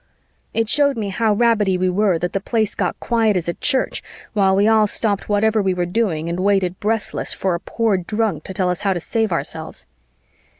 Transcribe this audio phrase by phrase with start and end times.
[0.51, 4.01] It showed me how rabbity we were that the Place got quiet as a church
[4.33, 8.43] while we all stopped whatever we were doing and waited breathless for a poor drunk
[8.45, 9.85] to tell us how to save ourselves.